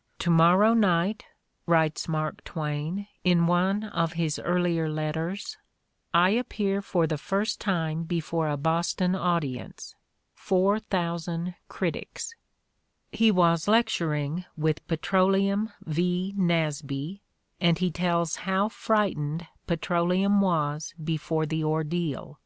[0.24, 1.26] ''To morrow night,
[1.66, 2.62] ''writes Mark The Candidate for
[3.24, 5.56] Gentility 119 Twain, in one of his earlier letters,
[6.12, 9.94] "I appear for the first time before a Boston audience—
[10.34, 12.34] 4,000 critics";
[13.12, 16.34] he was lecturing with Petroleum V.
[16.36, 17.20] Nasby,
[17.60, 22.40] and he tells how frightened Petroleum was before the ordeal.